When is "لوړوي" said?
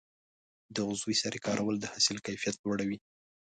2.61-2.97